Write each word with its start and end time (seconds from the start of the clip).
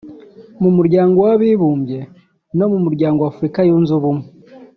mu 0.61 0.69
muryango 0.77 1.17
w’Abibumbye 1.27 1.99
no 2.57 2.65
mu 2.71 2.77
muryango 2.85 3.19
wa 3.21 3.29
Afurika 3.33 3.59
Yunze 3.67 3.91
Ubumwe 3.97 4.27